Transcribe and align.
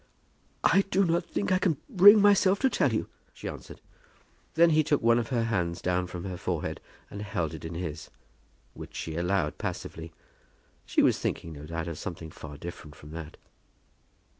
"I 0.63 0.81
do 0.89 1.05
not 1.05 1.25
think 1.27 1.51
I 1.51 1.59
can 1.59 1.77
bring 1.87 2.19
myself 2.23 2.57
to 2.61 2.71
tell 2.71 2.91
you," 2.91 3.07
she 3.35 3.47
answered. 3.47 3.81
Then 4.55 4.71
he 4.71 4.83
took 4.83 4.99
one 4.99 5.19
of 5.19 5.27
her 5.27 5.43
hands 5.43 5.79
down 5.79 6.07
from 6.07 6.23
her 6.23 6.37
forehead 6.37 6.81
and 7.11 7.21
held 7.21 7.53
it 7.53 7.63
in 7.63 7.75
his, 7.75 8.09
which 8.73 8.95
she 8.95 9.15
allowed 9.15 9.59
passively. 9.59 10.11
She 10.87 11.03
was 11.03 11.19
thinking, 11.19 11.53
no 11.53 11.67
doubt, 11.67 11.87
of 11.87 11.99
something 11.99 12.31
far 12.31 12.57
different 12.57 12.95
from 12.95 13.11
that. 13.11 13.37